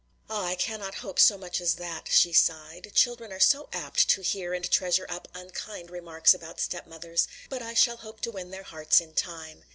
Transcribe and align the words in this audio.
"Ah, 0.31 0.45
I 0.45 0.55
cannot 0.55 0.95
hope 1.05 1.19
so 1.19 1.37
much 1.37 1.61
as 1.61 1.75
that!" 1.75 2.07
she 2.09 2.33
sighed; 2.33 2.91
"children 2.95 3.31
are 3.31 3.39
so 3.39 3.69
apt 3.71 4.09
to 4.09 4.23
hear 4.23 4.51
and 4.51 4.67
treasure 4.67 5.05
up 5.07 5.27
unkind 5.35 5.91
remarks 5.91 6.33
about 6.33 6.59
stepmothers; 6.59 7.27
but 7.51 7.61
I 7.61 7.75
shall 7.75 7.97
hope 7.97 8.19
to 8.21 8.31
win 8.31 8.49
their 8.49 8.63
hearts 8.63 8.99
in 8.99 9.13
time. 9.13 9.63